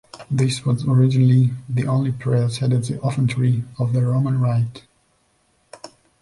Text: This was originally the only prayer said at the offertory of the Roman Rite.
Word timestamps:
This 0.31 0.65
was 0.65 0.83
originally 0.87 1.51
the 1.69 1.85
only 1.85 2.11
prayer 2.11 2.49
said 2.49 2.73
at 2.73 2.85
the 2.85 2.99
offertory 3.01 3.63
of 3.77 3.93
the 3.93 4.01
Roman 4.01 4.39
Rite. 4.39 4.85